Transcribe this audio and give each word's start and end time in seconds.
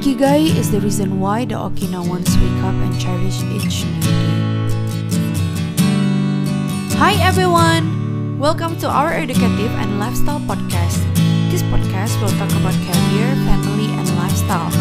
Ikigai 0.00 0.56
is 0.56 0.72
the 0.72 0.80
reason 0.80 1.20
why 1.20 1.44
the 1.44 1.60
Okinawans 1.60 2.32
wake 2.40 2.64
up 2.64 2.72
and 2.72 2.96
cherish 2.96 3.44
each 3.52 3.84
new 3.84 4.00
day. 4.00 4.32
Hi 6.96 7.20
everyone! 7.20 8.40
Welcome 8.40 8.80
to 8.80 8.88
our 8.88 9.12
educative 9.12 9.68
and 9.76 10.00
lifestyle 10.00 10.40
podcast. 10.48 11.04
This 11.52 11.60
podcast 11.68 12.16
will 12.24 12.32
talk 12.40 12.48
about 12.56 12.72
career, 12.88 13.28
family, 13.44 13.92
and 13.92 14.08
lifestyle. 14.16 14.72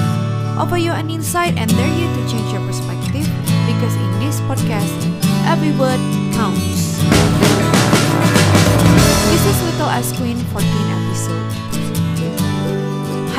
Offer 0.56 0.80
you 0.80 0.96
an 0.96 1.12
insight 1.12 1.60
and 1.60 1.68
dare 1.68 1.92
you 2.00 2.08
to 2.16 2.22
change 2.32 2.56
your 2.56 2.64
perspective 2.64 3.28
because 3.68 4.00
in 4.00 4.12
this 4.24 4.40
podcast, 4.48 4.96
every 5.52 5.76
word 5.76 6.00
counts. 6.32 6.96
This 9.36 9.44
is 9.52 9.58
Little 9.68 9.92
Ice 9.92 10.16
Queen 10.16 10.40
14 10.56 10.64
episode. 10.96 11.79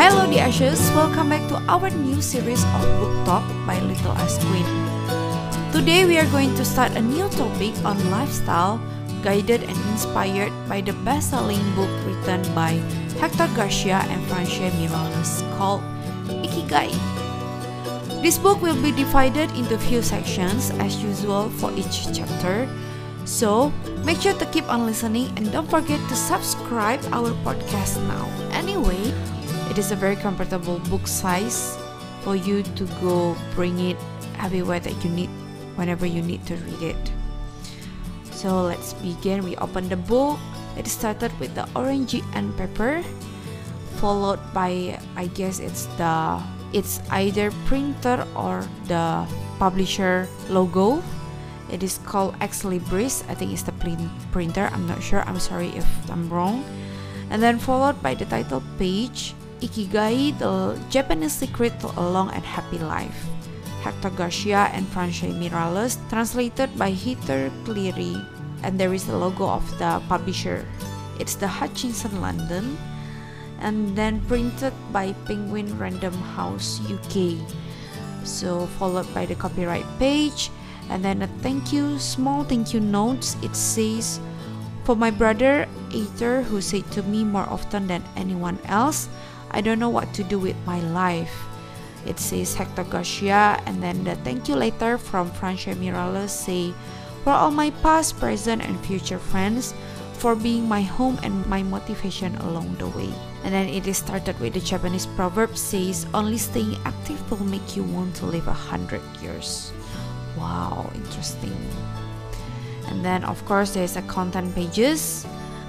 Hello 0.01 0.25
the 0.25 0.41
Ashes, 0.41 0.80
welcome 0.96 1.29
back 1.29 1.45
to 1.53 1.61
our 1.69 1.93
new 1.93 2.24
series 2.24 2.65
of 2.73 2.80
book 2.97 3.12
talk 3.29 3.45
by 3.69 3.77
Little 3.84 4.16
Ice 4.16 4.41
Queen. 4.48 4.65
Today 5.77 6.09
we 6.09 6.16
are 6.16 6.24
going 6.33 6.57
to 6.57 6.65
start 6.65 6.97
a 6.97 7.05
new 7.05 7.29
topic 7.37 7.77
on 7.84 8.01
lifestyle 8.09 8.80
guided 9.21 9.60
and 9.60 9.77
inspired 9.93 10.57
by 10.73 10.80
the 10.80 10.97
best-selling 11.05 11.60
book 11.77 11.93
written 12.09 12.41
by 12.57 12.80
Hector 13.21 13.45
Garcia 13.52 14.01
and 14.09 14.24
Francesc 14.24 14.73
Miralles 14.80 15.45
called 15.60 15.84
Ikigai. 16.48 16.96
This 18.24 18.41
book 18.41 18.65
will 18.65 18.80
be 18.80 18.96
divided 18.96 19.52
into 19.52 19.77
few 19.77 20.01
sections 20.01 20.73
as 20.80 20.96
usual 21.05 21.52
for 21.60 21.77
each 21.77 22.09
chapter. 22.16 22.65
So, 23.29 23.69
make 24.01 24.24
sure 24.24 24.32
to 24.32 24.48
keep 24.48 24.65
on 24.65 24.88
listening 24.88 25.29
and 25.37 25.52
don't 25.52 25.69
forget 25.69 26.01
to 26.09 26.16
subscribe 26.16 27.05
our 27.12 27.37
podcast 27.45 28.01
now. 28.09 28.24
Anyway, 28.57 29.12
is 29.80 29.93
a 29.93 29.97
very 29.97 30.16
comfortable 30.16 30.77
book 30.93 31.09
size 31.09 31.80
for 32.21 32.37
you 32.37 32.61
to 32.77 32.84
go 33.01 33.33
bring 33.57 33.80
it 33.80 33.97
everywhere 34.37 34.77
that 34.77 34.93
you 35.01 35.09
need 35.09 35.32
whenever 35.73 36.04
you 36.04 36.21
need 36.21 36.45
to 36.45 36.52
read 36.68 36.93
it. 36.93 37.04
So 38.29 38.60
let's 38.69 38.93
begin. 39.01 39.41
We 39.41 39.57
open 39.57 39.88
the 39.88 39.96
book. 39.96 40.37
It 40.77 40.85
started 40.85 41.32
with 41.41 41.57
the 41.57 41.65
orangey 41.73 42.21
and 42.37 42.52
pepper, 42.60 43.01
followed 43.96 44.37
by 44.52 45.01
I 45.16 45.32
guess 45.32 45.65
it's 45.65 45.88
the 45.97 46.37
it's 46.76 47.01
either 47.09 47.49
printer 47.65 48.29
or 48.37 48.69
the 48.85 49.24
publisher 49.57 50.29
logo. 50.52 51.01
It 51.73 51.80
is 51.80 51.97
called 52.04 52.37
Ex 52.45 52.69
Libris. 52.69 53.24
I 53.32 53.35
think 53.35 53.57
it's 53.57 53.65
the 53.65 53.73
printer. 54.29 54.69
I'm 54.76 54.85
not 54.85 55.01
sure. 55.01 55.24
I'm 55.24 55.41
sorry 55.41 55.73
if 55.73 55.88
I'm 56.13 56.29
wrong. 56.29 56.69
And 57.32 57.41
then 57.41 57.57
followed 57.57 57.97
by 58.04 58.13
the 58.13 58.29
title 58.29 58.60
page 58.76 59.32
Ikigai, 59.61 60.37
the 60.39 60.77
Japanese 60.89 61.33
secret 61.33 61.79
to 61.80 61.89
a 61.97 62.05
long 62.05 62.30
and 62.33 62.45
happy 62.45 62.79
life. 62.79 63.29
Hector 63.80 64.11
Garcia 64.11 64.69
and 64.77 64.84
Francesc 64.93 65.33
Miralles, 65.37 65.97
translated 66.09 66.69
by 66.77 66.93
Heather 66.93 67.49
Cleary, 67.65 68.16
and 68.62 68.77
there 68.81 68.93
is 68.93 69.06
the 69.06 69.16
logo 69.16 69.49
of 69.49 69.65
the 69.78 70.03
publisher. 70.09 70.69
It's 71.19 71.34
the 71.37 71.49
Hutchinson 71.49 72.21
London, 72.21 72.77
and 73.61 73.97
then 73.97 74.21
printed 74.28 74.72
by 74.93 75.12
Penguin 75.25 75.77
Random 75.78 76.12
House 76.37 76.81
UK. 76.88 77.41
So 78.25 78.69
followed 78.77 79.09
by 79.12 79.25
the 79.25 79.37
copyright 79.37 79.88
page, 79.99 80.53
and 80.93 81.05
then 81.05 81.22
a 81.25 81.28
thank 81.41 81.72
you, 81.72 81.97
small 81.97 82.44
thank 82.44 82.72
you 82.77 82.81
notes. 82.81 83.37
It 83.41 83.56
says, 83.56 84.21
"For 84.84 84.97
my 84.97 85.09
brother 85.09 85.65
Aitor, 85.88 86.44
who 86.44 86.61
said 86.61 86.84
to 86.93 87.05
me 87.05 87.25
more 87.25 87.49
often 87.49 87.88
than 87.88 88.05
anyone 88.16 88.61
else." 88.69 89.09
I 89.50 89.60
don't 89.60 89.78
know 89.78 89.91
what 89.91 90.12
to 90.15 90.25
do 90.25 90.38
with 90.38 90.56
my 90.66 90.81
life. 90.81 91.34
It 92.06 92.19
says 92.19 92.54
Hector 92.54 92.84
Garcia, 92.84 93.60
and 93.66 93.82
then 93.82 94.04
the 94.04 94.16
thank 94.25 94.48
you 94.48 94.56
letter 94.56 94.97
from 94.97 95.31
Francesc 95.31 95.76
Miralles 95.76 96.31
say, 96.31 96.72
For 97.25 97.32
all 97.32 97.50
my 97.50 97.70
past, 97.82 98.19
present, 98.19 98.62
and 98.62 98.78
future 98.86 99.19
friends, 99.19 99.75
for 100.14 100.34
being 100.34 100.69
my 100.69 100.82
home 100.82 101.19
and 101.22 101.47
my 101.47 101.62
motivation 101.62 102.36
along 102.36 102.76
the 102.76 102.88
way. 102.88 103.08
And 103.44 103.52
then 103.52 103.69
it 103.69 103.86
is 103.86 103.97
started 103.97 104.38
with 104.38 104.52
the 104.52 104.60
Japanese 104.60 105.06
proverb 105.06 105.56
says, 105.56 106.06
Only 106.12 106.36
staying 106.36 106.76
active 106.84 107.20
will 107.30 107.44
make 107.44 107.76
you 107.76 107.82
want 107.84 108.14
to 108.16 108.26
live 108.26 108.48
a 108.48 108.52
hundred 108.52 109.02
years. 109.20 109.72
Wow, 110.36 110.91
interesting. 110.94 111.56
And 112.88 113.04
then, 113.04 113.25
of 113.25 113.44
course, 113.46 113.72
there's 113.72 113.96
a 113.96 114.02
content 114.02 114.54
pages. 114.54 115.26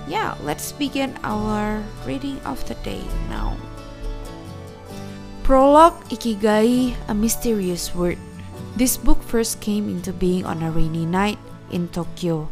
Yeah, 0.07 0.35
let's 0.43 0.71
begin 0.71 1.15
our 1.23 1.83
reading 2.05 2.39
of 2.43 2.59
the 2.67 2.75
day 2.83 3.03
now. 3.29 3.55
Prologue 5.41 5.97
Ikigai, 6.13 6.93
a 7.09 7.13
mysterious 7.17 7.95
word. 7.97 8.17
This 8.77 8.95
book 8.95 9.23
first 9.25 9.59
came 9.59 9.89
into 9.89 10.13
being 10.13 10.45
on 10.45 10.61
a 10.61 10.69
rainy 10.69 11.03
night 11.03 11.41
in 11.73 11.89
Tokyo, 11.89 12.49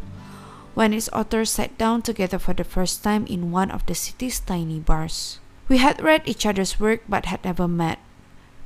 when 0.74 0.92
its 0.92 1.08
authors 1.14 1.54
sat 1.54 1.78
down 1.78 2.02
together 2.02 2.38
for 2.38 2.52
the 2.52 2.66
first 2.66 3.06
time 3.06 3.26
in 3.30 3.54
one 3.54 3.70
of 3.70 3.86
the 3.86 3.94
city's 3.94 4.40
tiny 4.40 4.80
bars. 4.80 5.38
We 5.68 5.78
had 5.78 6.02
read 6.02 6.26
each 6.26 6.44
other's 6.44 6.80
work 6.82 7.06
but 7.08 7.30
had 7.30 7.44
never 7.44 7.68
met, 7.68 8.00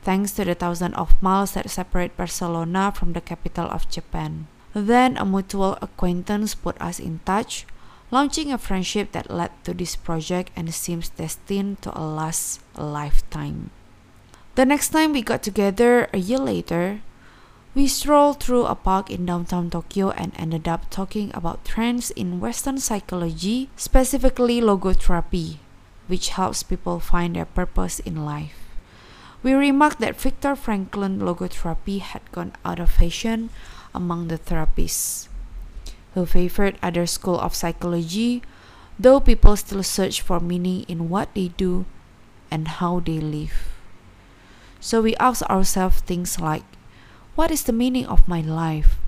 thanks 0.03 0.33
to 0.41 0.45
the 0.45 0.57
thousand 0.57 0.95
of 0.95 1.21
miles 1.23 1.53
that 1.53 1.69
separate 1.69 2.17
Barcelona 2.17 2.93
from 2.97 3.13
the 3.13 3.21
capital 3.21 3.69
of 3.69 3.91
Japan. 3.93 4.49
Then 4.73 5.19
a 5.19 5.25
mutual 5.29 5.77
acquaintance 5.85 6.57
put 6.57 6.81
us 6.81 6.99
in 6.99 7.21
touch, 7.29 7.67
launching 8.11 8.51
a 8.51 8.59
friendship 8.59 9.13
that 9.13 9.31
led 9.31 9.53
to 9.65 9.75
this 9.75 9.97
project 9.97 10.51
and 10.57 10.73
seems 10.73 11.11
destined 11.11 11.83
to 11.83 11.93
last 11.93 12.61
a 12.75 12.83
lifetime. 12.83 13.71
The 14.55 14.65
next 14.65 14.91
time 14.91 15.11
we 15.11 15.21
got 15.21 15.43
together 15.43 16.07
a 16.15 16.19
year 16.19 16.39
later, 16.39 17.03
we 17.75 17.89
strolled 17.89 18.39
through 18.39 18.71
a 18.71 18.79
park 18.79 19.11
in 19.11 19.27
downtown 19.27 19.69
Tokyo 19.69 20.11
and 20.11 20.31
ended 20.39 20.69
up 20.69 20.89
talking 20.91 21.35
about 21.35 21.65
trends 21.65 22.13
in 22.13 22.39
Western 22.39 22.79
psychology, 22.79 23.69
specifically 23.75 24.61
logotherapy, 24.61 25.59
which 26.07 26.39
helps 26.39 26.63
people 26.63 27.01
find 27.01 27.35
their 27.35 27.51
purpose 27.51 27.99
in 28.07 28.25
life. 28.25 28.55
We 29.43 29.55
remarked 29.55 29.99
that 29.99 30.15
Viktor 30.15 30.55
Frankl 30.55 31.03
logotherapy 31.19 31.99
had 31.99 32.23
gone 32.31 32.53
out 32.65 32.79
of 32.79 32.93
fashion 32.93 33.51
among 33.93 34.29
the 34.29 34.39
therapists, 34.39 35.27
who 36.15 36.27
favored 36.27 36.79
other 36.81 37.07
school 37.07 37.41
of 37.41 37.57
psychology, 37.57 38.41
though 39.01 39.19
people 39.19 39.57
still 39.57 39.83
search 39.83 40.21
for 40.21 40.39
meaning 40.39 40.87
in 40.87 41.11
what 41.11 41.35
they 41.35 41.49
do 41.59 41.87
and 42.53 42.79
how 42.79 43.01
they 43.01 43.19
live. 43.19 43.74
So 44.85 45.01
we 45.01 45.17
ask 45.17 45.41
ourselves 45.49 46.05
things 46.05 46.37
like 46.37 46.69
what 47.41 47.49
is 47.49 47.65
the 47.65 47.73
meaning 47.73 48.05
of 48.05 48.29
my 48.29 48.45
life? 48.45 49.01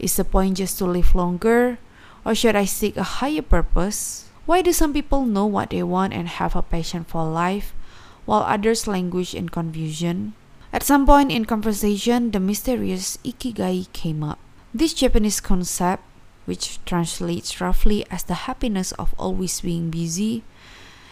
Is 0.00 0.16
the 0.16 0.24
point 0.24 0.56
just 0.56 0.80
to 0.80 0.88
live 0.88 1.14
longer? 1.14 1.76
Or 2.24 2.34
should 2.34 2.56
I 2.56 2.64
seek 2.64 2.96
a 2.96 3.20
higher 3.20 3.44
purpose? 3.44 4.32
Why 4.48 4.64
do 4.64 4.72
some 4.72 4.96
people 4.96 5.28
know 5.28 5.44
what 5.44 5.76
they 5.76 5.84
want 5.84 6.16
and 6.16 6.24
have 6.26 6.56
a 6.56 6.64
passion 6.64 7.04
for 7.04 7.28
life, 7.28 7.76
while 8.24 8.48
others 8.48 8.88
languish 8.88 9.36
in 9.36 9.52
confusion? 9.52 10.32
At 10.72 10.88
some 10.88 11.04
point 11.04 11.30
in 11.30 11.44
conversation, 11.44 12.32
the 12.32 12.40
mysterious 12.40 13.20
ikigai 13.20 13.92
came 13.92 14.24
up. 14.24 14.40
This 14.72 14.96
Japanese 14.96 15.44
concept, 15.44 16.02
which 16.48 16.80
translates 16.88 17.60
roughly 17.60 18.08
as 18.08 18.24
the 18.24 18.48
happiness 18.48 18.92
of 18.96 19.12
always 19.20 19.60
being 19.60 19.90
busy, 19.90 20.44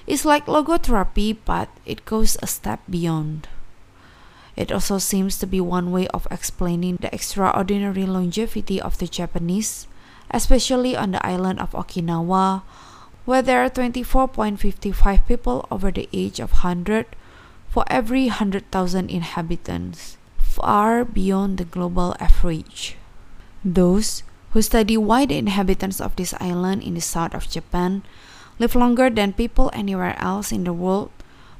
is 0.07 0.25
like 0.25 0.49
logotherapy, 0.49 1.37
but 1.45 1.69
it 1.85 2.09
goes 2.09 2.41
a 2.41 2.47
step 2.49 2.81
beyond. 2.89 3.49
It 4.59 4.75
also 4.75 4.99
seems 4.99 5.39
to 5.39 5.47
be 5.47 5.63
one 5.63 5.95
way 5.95 6.09
of 6.09 6.27
explaining 6.33 6.99
the 6.99 7.15
extraordinary 7.15 8.03
longevity 8.11 8.83
of 8.83 8.99
the 8.99 9.07
Japanese, 9.07 9.87
especially 10.33 10.97
on 10.99 11.13
the 11.15 11.25
island 11.25 11.61
of 11.61 11.79
Okinawa, 11.79 12.67
where 13.25 13.41
there 13.41 13.63
are 13.63 13.71
24.55 13.71 14.59
people 15.29 15.65
over 15.71 15.93
the 15.93 16.09
age 16.13 16.41
of 16.41 16.67
100 16.67 17.07
for 17.71 17.85
every 17.87 18.27
100,000 18.27 18.67
inhabitants, 19.09 20.19
far 20.43 21.05
beyond 21.05 21.59
the 21.59 21.65
global 21.65 22.17
average. 22.19 22.97
Those 23.65 24.25
who 24.51 24.63
study 24.63 24.97
why 24.97 25.25
the 25.25 25.39
inhabitants 25.39 26.01
of 26.01 26.17
this 26.17 26.35
island 26.41 26.83
in 26.83 26.95
the 26.95 27.01
south 27.01 27.33
of 27.33 27.49
Japan 27.49 28.03
live 28.59 28.75
longer 28.75 29.09
than 29.09 29.39
people 29.39 29.71
anywhere 29.73 30.19
else 30.19 30.51
in 30.51 30.65
the 30.65 30.73
world 30.75 31.15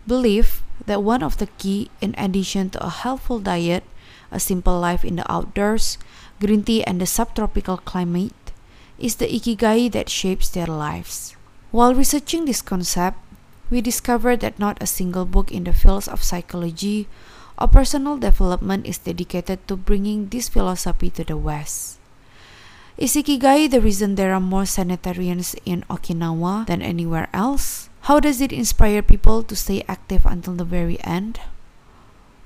believe 0.05 0.67
that 0.87 1.03
one 1.03 1.23
of 1.23 1.39
the 1.39 1.49
key, 1.59 1.91
in 2.01 2.15
addition 2.19 2.71
to 2.71 2.85
a 2.85 2.91
healthful 2.91 3.41
diet, 3.41 3.85
a 4.31 4.41
simple 4.41 4.79
life 4.79 5.05
in 5.05 5.17
the 5.17 5.33
outdoors, 5.33 5.99
green 6.41 6.63
tea, 6.63 6.85
and 6.85 7.01
the 7.01 7.07
subtropical 7.07 7.79
climate, 7.79 8.53
is 8.99 9.17
the 9.17 9.27
ikigai 9.27 9.91
that 9.93 10.09
shapes 10.09 10.49
their 10.49 10.67
lives. 10.67 11.37
While 11.71 11.95
researching 11.95 12.45
this 12.45 12.63
concept, 12.63 13.19
we 13.71 13.81
discovered 13.81 14.41
that 14.41 14.59
not 14.59 14.81
a 14.81 14.87
single 14.87 15.25
book 15.25 15.53
in 15.53 15.65
the 15.65 15.73
fields 15.73 16.09
of 16.09 16.25
psychology 16.25 17.07
or 17.61 17.69
personal 17.69 18.17
development 18.17 18.87
is 18.87 18.99
dedicated 18.99 19.67
to 19.69 19.77
bringing 19.77 20.29
this 20.29 20.49
philosophy 20.49 21.11
to 21.11 21.25
the 21.25 21.37
West. 21.37 21.99
Is 22.97 23.15
Ikigai 23.15 23.71
the 23.71 23.81
reason 23.81 24.15
there 24.15 24.35
are 24.35 24.43
more 24.43 24.67
centenarians 24.67 25.55
in 25.65 25.85
Okinawa 25.91 26.67
than 26.67 26.83
anywhere 26.83 27.29
else? 27.33 27.88
How 28.09 28.21
does 28.21 28.41
it 28.41 28.57
inspire 28.57 29.05
people 29.05 29.43
to 29.43 29.55
stay 29.55 29.85
active 29.85 30.25
until 30.25 30.55
the 30.55 30.65
very 30.65 30.97
end? 31.05 31.45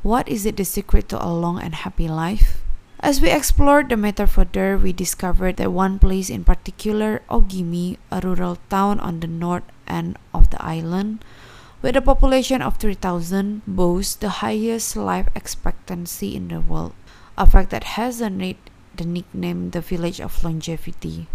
What 0.02 0.26
is 0.26 0.44
it 0.44 0.56
the 0.56 0.64
secret 0.64 1.08
to 1.10 1.24
a 1.24 1.30
long 1.30 1.62
and 1.62 1.86
happy 1.86 2.08
life? 2.08 2.66
As 2.98 3.20
we 3.20 3.30
explored 3.30 3.88
the 3.88 3.96
matter 3.96 4.26
further, 4.26 4.76
we 4.76 4.92
discovered 4.92 5.58
that 5.58 5.70
one 5.70 6.00
place 6.00 6.28
in 6.30 6.42
particular, 6.42 7.22
Ogimi, 7.30 7.96
a 8.10 8.18
rural 8.18 8.58
town 8.70 8.98
on 8.98 9.20
the 9.20 9.30
north 9.30 9.62
end 9.86 10.18
of 10.34 10.50
the 10.50 10.58
island, 10.58 11.22
with 11.80 11.94
a 11.94 12.02
population 12.02 12.60
of 12.60 12.78
3,000, 12.78 13.62
boasts 13.64 14.16
the 14.16 14.42
highest 14.42 14.96
life 14.96 15.28
expectancy 15.36 16.34
in 16.34 16.48
the 16.48 16.58
world, 16.58 16.92
a 17.38 17.46
fact 17.46 17.70
that 17.70 17.94
has 17.94 18.20
earned 18.20 18.58
the 18.96 19.06
nickname 19.06 19.70
the 19.70 19.80
village 19.80 20.20
of 20.20 20.42
longevity. 20.42 21.28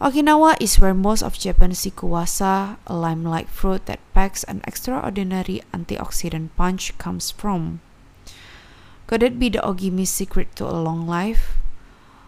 Okinawa 0.00 0.56
is 0.64 0.80
where 0.80 0.96
most 0.96 1.20
of 1.20 1.36
Japan's 1.36 1.84
sikuwasa, 1.84 2.80
a 2.86 2.94
lime-like 2.96 3.52
fruit 3.52 3.84
that 3.84 4.00
packs 4.16 4.48
an 4.48 4.64
extraordinary 4.64 5.60
antioxidant 5.76 6.48
punch, 6.56 6.96
comes 6.96 7.30
from. 7.30 7.84
Could 9.06 9.22
it 9.22 9.38
be 9.38 9.50
the 9.50 9.60
ogimi's 9.60 10.08
secret 10.08 10.56
to 10.56 10.64
a 10.64 10.72
long 10.80 11.06
life? 11.06 11.60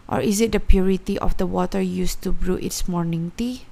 Or 0.07 0.21
is 0.21 0.39
it 0.39 0.51
the 0.51 0.59
purity 0.59 1.17
of 1.17 1.37
the 1.37 1.49
water 1.49 1.81
used 1.81 2.21
to 2.21 2.31
brew 2.31 2.61
its 2.61 2.87
morning 2.87 3.31
tea? 3.37 3.65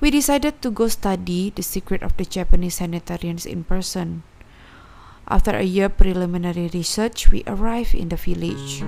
We 0.00 0.10
decided 0.10 0.62
to 0.62 0.70
go 0.70 0.88
study 0.88 1.52
the 1.52 1.62
secret 1.62 2.02
of 2.02 2.16
the 2.16 2.24
Japanese 2.24 2.76
centenarians 2.80 3.44
in 3.44 3.64
person. 3.64 4.22
After 5.26 5.52
a 5.56 5.62
year 5.62 5.88
preliminary 5.88 6.68
research, 6.74 7.30
we 7.30 7.44
arrived 7.46 7.94
in 7.94 8.10
the 8.10 8.16
village, 8.16 8.84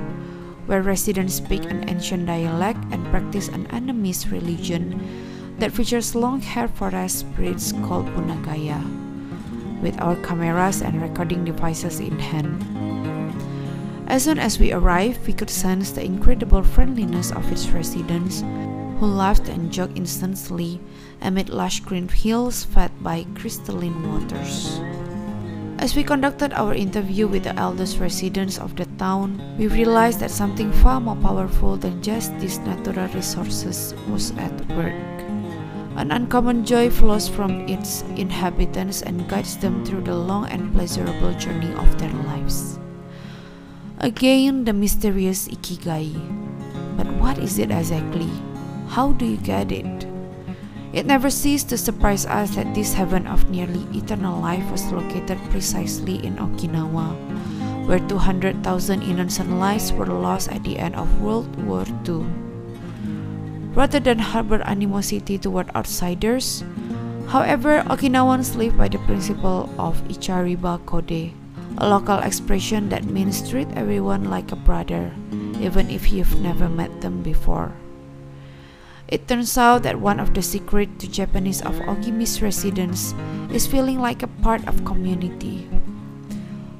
where 0.66 0.82
residents 0.82 1.34
speak 1.34 1.64
an 1.64 1.88
ancient 1.88 2.26
dialect 2.26 2.84
and 2.90 3.06
practice 3.06 3.48
an 3.48 3.64
animist 3.68 4.30
religion 4.30 5.00
that 5.58 5.72
features 5.72 6.14
long-haired 6.14 6.70
forest 6.72 7.20
spirits 7.20 7.72
called 7.72 8.04
bunagaya, 8.12 8.84
with 9.80 9.98
our 10.02 10.16
cameras 10.16 10.82
and 10.82 11.00
recording 11.00 11.42
devices 11.42 12.00
in 12.00 12.18
hand. 12.18 12.60
As 14.06 14.24
soon 14.24 14.38
as 14.38 14.58
we 14.58 14.72
arrived, 14.72 15.26
we 15.26 15.32
could 15.32 15.50
sense 15.50 15.90
the 15.90 16.04
incredible 16.04 16.62
friendliness 16.62 17.32
of 17.32 17.50
its 17.50 17.66
residents, 17.70 18.42
who 19.00 19.06
laughed 19.06 19.48
and 19.48 19.72
joked 19.72 19.96
instantly 19.96 20.80
amid 21.22 21.48
lush 21.48 21.80
green 21.80 22.08
hills 22.08 22.64
fed 22.64 22.92
by 23.02 23.24
crystalline 23.34 23.96
waters. 24.12 24.80
As 25.78 25.94
we 25.94 26.02
conducted 26.02 26.54
our 26.54 26.72
interview 26.72 27.28
with 27.28 27.44
the 27.44 27.54
eldest 27.56 27.98
residents 27.98 28.58
of 28.58 28.74
the 28.76 28.86
town, 28.96 29.36
we 29.58 29.68
realized 29.68 30.20
that 30.20 30.30
something 30.30 30.72
far 30.72 31.00
more 31.00 31.16
powerful 31.16 31.76
than 31.76 32.02
just 32.02 32.32
these 32.40 32.58
natural 32.60 33.06
resources 33.08 33.94
was 34.08 34.32
at 34.38 34.56
work. 34.70 34.94
An 35.96 36.12
uncommon 36.12 36.64
joy 36.64 36.88
flows 36.88 37.28
from 37.28 37.68
its 37.68 38.02
inhabitants 38.16 39.02
and 39.02 39.28
guides 39.28 39.58
them 39.58 39.84
through 39.84 40.02
the 40.02 40.16
long 40.16 40.46
and 40.46 40.72
pleasurable 40.72 41.34
journey 41.34 41.72
of 41.74 41.98
their 41.98 42.12
lives. 42.24 42.78
Again, 43.98 44.64
the 44.64 44.72
mysterious 44.72 45.46
ikigai. 45.48 46.16
But 46.96 47.06
what 47.20 47.38
is 47.38 47.58
it 47.58 47.70
exactly? 47.70 48.30
How 48.88 49.12
do 49.12 49.26
you 49.26 49.36
get 49.36 49.72
it? 49.72 50.05
It 50.92 51.06
never 51.06 51.30
ceased 51.30 51.68
to 51.70 51.78
surprise 51.78 52.26
us 52.26 52.54
that 52.54 52.74
this 52.74 52.94
heaven 52.94 53.26
of 53.26 53.50
nearly 53.50 53.84
eternal 53.96 54.40
life 54.40 54.64
was 54.70 54.86
located 54.92 55.38
precisely 55.50 56.24
in 56.24 56.36
Okinawa, 56.36 57.14
where 57.86 57.98
200,000 57.98 59.02
innocent 59.02 59.50
lives 59.58 59.92
were 59.92 60.06
lost 60.06 60.50
at 60.50 60.64
the 60.64 60.78
end 60.78 60.94
of 60.94 61.20
World 61.20 61.50
War 61.66 61.84
II. 62.08 62.24
Rather 63.74 64.00
than 64.00 64.18
harbor 64.18 64.62
animosity 64.64 65.36
toward 65.36 65.68
outsiders, 65.76 66.64
however, 67.28 67.84
Okinawans 67.90 68.56
live 68.56 68.76
by 68.76 68.88
the 68.88 68.98
principle 69.04 69.68
of 69.78 70.00
Ichariba 70.08 70.80
Chode, 70.86 71.34
a 71.78 71.88
local 71.88 72.18
expression 72.20 72.88
that 72.88 73.04
means 73.04 73.44
treat 73.44 73.68
everyone 73.76 74.30
like 74.30 74.50
a 74.50 74.56
brother, 74.56 75.12
even 75.60 75.90
if 75.90 76.10
you've 76.10 76.40
never 76.40 76.70
met 76.70 77.02
them 77.02 77.22
before. 77.22 77.72
It 79.06 79.28
turns 79.28 79.56
out 79.56 79.84
that 79.84 80.00
one 80.02 80.18
of 80.18 80.34
the 80.34 80.42
secrets 80.42 80.90
to 80.98 81.06
Japanese 81.06 81.62
of 81.62 81.78
Ogimi's 81.86 82.42
residents 82.42 83.14
is 83.54 83.66
feeling 83.66 84.00
like 84.02 84.24
a 84.24 84.32
part 84.42 84.66
of 84.66 84.84
community. 84.84 85.70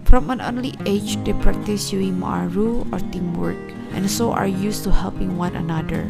From 0.03 0.31
an 0.31 0.43
early 0.43 0.75
age, 0.87 1.23
they 1.23 1.35
practice 1.39 1.95
yuimaaru 1.95 2.91
or 2.91 2.99
teamwork, 3.15 3.63
and 3.95 4.11
so 4.11 4.33
are 4.33 4.47
used 4.51 4.83
to 4.85 4.91
helping 4.91 5.39
one 5.39 5.55
another. 5.55 6.03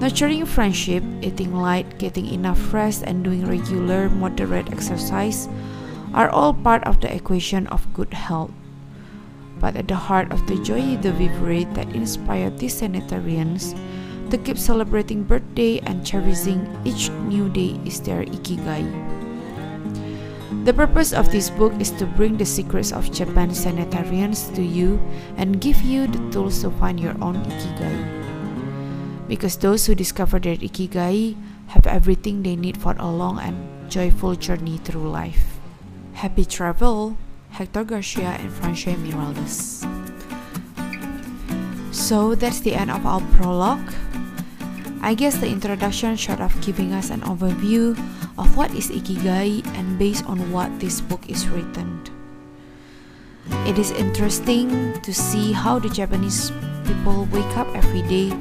Nurturing 0.00 0.46
friendship, 0.48 1.04
eating 1.20 1.52
light, 1.52 1.98
getting 1.98 2.32
enough 2.32 2.72
rest, 2.72 3.04
and 3.04 3.24
doing 3.24 3.44
regular, 3.44 4.08
moderate 4.08 4.72
exercise 4.72 5.48
are 6.14 6.30
all 6.30 6.52
part 6.52 6.84
of 6.84 7.00
the 7.00 7.12
equation 7.12 7.66
of 7.68 7.92
good 7.92 8.12
health. 8.12 8.52
But 9.60 9.76
at 9.76 9.88
the 9.88 9.96
heart 9.96 10.32
of 10.32 10.46
the 10.48 10.56
joie 10.64 10.96
de 10.96 11.12
vivre 11.12 11.68
that 11.76 11.92
inspired 11.92 12.56
these 12.58 12.76
centenarians 12.76 13.76
to 14.30 14.38
keep 14.38 14.58
celebrating 14.58 15.22
birthday 15.22 15.78
and 15.80 16.04
cherishing 16.04 16.66
each 16.84 17.10
new 17.30 17.48
day 17.48 17.78
is 17.84 18.00
their 18.00 18.24
ikigai. 18.24 18.86
The 20.66 20.74
purpose 20.74 21.12
of 21.12 21.30
this 21.30 21.50
book 21.50 21.72
is 21.78 21.90
to 22.02 22.06
bring 22.06 22.36
the 22.36 22.46
secrets 22.46 22.90
of 22.90 23.12
Japan 23.12 23.54
centenarians 23.54 24.50
to 24.58 24.62
you 24.62 24.98
and 25.36 25.60
give 25.60 25.82
you 25.82 26.06
the 26.06 26.18
tools 26.30 26.62
to 26.62 26.70
find 26.82 26.98
your 26.98 27.14
own 27.22 27.38
ikigai. 27.46 27.98
Because 29.28 29.56
those 29.56 29.86
who 29.86 29.94
discover 29.94 30.38
their 30.38 30.56
ikigai 30.56 31.36
have 31.68 31.86
everything 31.86 32.42
they 32.42 32.56
need 32.56 32.76
for 32.76 32.94
a 32.98 33.06
long 33.06 33.38
and 33.38 33.54
joyful 33.90 34.34
journey 34.34 34.78
through 34.78 35.10
life. 35.10 35.58
Happy 36.14 36.44
travel, 36.44 37.16
Hector 37.50 37.84
Garcia 37.84 38.34
and 38.38 38.50
Francesc 38.50 38.98
Miralles. 38.98 39.86
So 41.94 42.34
that's 42.34 42.60
the 42.60 42.74
end 42.74 42.90
of 42.90 43.06
our 43.06 43.20
prologue. 43.38 43.92
I 45.06 45.14
guess 45.14 45.38
the 45.38 45.46
introduction 45.46 46.16
short 46.18 46.42
of 46.42 46.50
giving 46.66 46.90
us 46.90 47.14
an 47.14 47.20
overview 47.30 47.94
of 48.42 48.56
what 48.58 48.74
is 48.74 48.90
Ikigai 48.90 49.62
and 49.78 49.96
based 50.02 50.26
on 50.26 50.50
what 50.50 50.66
this 50.82 50.98
book 51.00 51.22
is 51.30 51.46
written. 51.46 52.02
It 53.70 53.78
is 53.78 53.94
interesting 53.94 54.98
to 55.06 55.14
see 55.14 55.52
how 55.52 55.78
the 55.78 55.94
Japanese 55.94 56.50
people 56.90 57.30
wake 57.30 57.54
up 57.54 57.70
every 57.78 58.02
day 58.10 58.34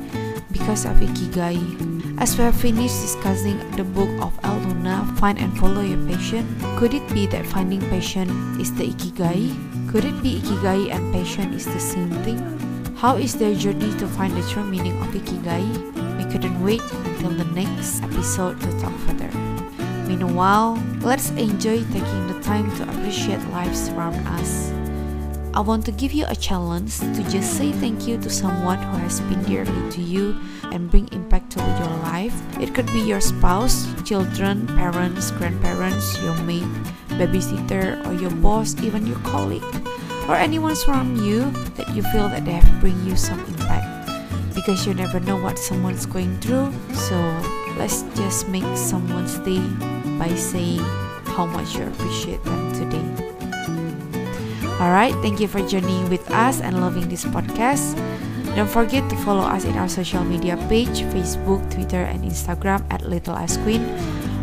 because 0.49 0.89
of 0.89 0.97
Ikigai. 1.05 2.17
As 2.17 2.33
we 2.33 2.49
have 2.49 2.57
finished 2.57 2.97
discussing 2.97 3.61
the 3.77 3.85
book 3.85 4.09
of 4.17 4.33
Elle 4.41 4.57
Luna, 4.65 5.05
Find 5.21 5.37
and 5.37 5.53
Follow 5.61 5.85
Your 5.85 6.01
Passion, 6.09 6.49
could 6.81 6.97
it 6.97 7.05
be 7.13 7.29
that 7.29 7.45
finding 7.45 7.85
passion 7.93 8.25
is 8.57 8.73
the 8.73 8.89
Ikigai? 8.89 9.53
Could 9.93 10.01
it 10.01 10.17
be 10.25 10.41
Ikigai 10.41 10.89
and 10.89 11.13
passion 11.13 11.53
is 11.53 11.69
the 11.69 11.79
same 11.79 12.09
thing? 12.25 12.41
How 12.97 13.21
is 13.21 13.37
their 13.37 13.53
journey 13.53 13.93
to 14.01 14.09
find 14.17 14.33
the 14.33 14.41
true 14.49 14.65
meaning 14.65 14.97
of 15.05 15.13
Ikigai? 15.13 16.04
Couldn't 16.31 16.63
wait 16.63 16.81
until 16.81 17.31
the 17.31 17.45
next 17.45 18.01
episode 18.03 18.59
to 18.61 18.79
talk 18.79 18.93
further. 19.07 19.29
Meanwhile, 20.07 20.81
let's 21.01 21.29
enjoy 21.31 21.83
taking 21.85 22.27
the 22.27 22.39
time 22.41 22.69
to 22.77 22.83
appreciate 22.83 23.41
life 23.49 23.73
around 23.89 24.15
us. 24.27 24.71
I 25.55 25.61
want 25.61 25.85
to 25.85 25.93
give 25.93 26.11
you 26.11 26.25
a 26.27 26.35
challenge 26.35 26.99
to 26.99 27.23
just 27.31 27.55
say 27.55 27.71
thank 27.71 28.05
you 28.07 28.17
to 28.19 28.29
someone 28.29 28.77
who 28.77 28.97
has 28.97 29.21
been 29.21 29.41
dearly 29.43 29.91
to 29.91 30.01
you 30.01 30.35
and 30.63 30.91
bring 30.91 31.07
impact 31.13 31.51
to 31.51 31.59
your 31.59 31.95
life. 32.03 32.35
It 32.59 32.75
could 32.75 32.87
be 32.87 32.99
your 32.99 33.21
spouse, 33.21 33.87
children, 34.03 34.67
parents, 34.67 35.31
grandparents, 35.31 36.21
your 36.21 36.35
mate, 36.43 36.67
babysitter, 37.15 38.05
or 38.05 38.13
your 38.19 38.31
boss, 38.43 38.75
even 38.83 39.07
your 39.07 39.19
colleague, 39.19 39.63
or 40.27 40.35
anyone 40.35 40.75
around 40.89 41.23
you 41.23 41.49
that 41.79 41.87
you 41.95 42.03
feel 42.11 42.27
that 42.27 42.43
they 42.43 42.51
have 42.51 42.81
bring 42.81 43.01
you 43.05 43.15
some 43.15 43.39
impact. 43.45 43.94
Because 44.55 44.87
you 44.87 44.93
never 44.95 45.19
know 45.19 45.35
what 45.35 45.59
someone's 45.59 46.05
going 46.05 46.39
through, 46.39 46.71
so 46.95 47.15
let's 47.77 48.01
just 48.15 48.47
make 48.47 48.65
someone's 48.77 49.37
day 49.39 49.59
by 50.17 50.33
saying 50.33 50.79
how 51.35 51.45
much 51.45 51.75
you 51.75 51.83
appreciate 51.83 52.41
them 52.43 52.71
today. 52.71 53.03
Alright, 54.79 55.13
thank 55.19 55.39
you 55.39 55.47
for 55.47 55.59
journeying 55.67 56.09
with 56.09 56.23
us 56.31 56.61
and 56.61 56.79
loving 56.79 57.07
this 57.07 57.25
podcast. 57.25 57.95
Don't 58.55 58.71
forget 58.71 59.03
to 59.09 59.15
follow 59.27 59.43
us 59.43 59.65
in 59.65 59.75
our 59.75 59.87
social 59.87 60.23
media 60.23 60.55
page 60.71 61.03
Facebook, 61.11 61.59
Twitter, 61.67 62.07
and 62.07 62.23
Instagram 62.23 62.83
at 62.89 63.03
Little 63.03 63.35
Ice 63.35 63.57
Queen. 63.57 63.83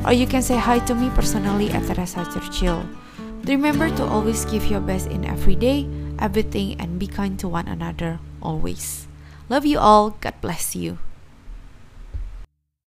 Or 0.04 0.12
you 0.12 0.26
can 0.26 0.42
say 0.42 0.56
hi 0.56 0.80
to 0.84 0.94
me 0.94 1.08
personally 1.16 1.70
at 1.70 1.88
Teresa 1.88 2.28
Churchill. 2.28 2.84
Remember 3.44 3.88
to 3.96 4.04
always 4.04 4.44
give 4.44 4.66
your 4.66 4.80
best 4.80 5.08
in 5.08 5.24
every 5.24 5.56
day, 5.56 5.88
everything, 6.18 6.76
and 6.78 6.98
be 6.98 7.06
kind 7.06 7.38
to 7.40 7.48
one 7.48 7.68
another 7.68 8.20
always. 8.42 9.08
Love 9.48 9.66
you 9.66 9.78
all. 9.78 10.10
God 10.20 10.34
bless 10.40 10.74
you. 10.74 10.98